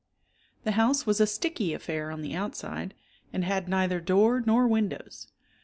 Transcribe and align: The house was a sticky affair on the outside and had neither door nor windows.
The 0.63 0.71
house 0.71 1.05
was 1.05 1.21
a 1.21 1.27
sticky 1.27 1.75
affair 1.75 2.09
on 2.09 2.23
the 2.23 2.33
outside 2.33 2.95
and 3.31 3.45
had 3.45 3.69
neither 3.69 3.99
door 4.01 4.41
nor 4.43 4.67
windows. 4.67 5.27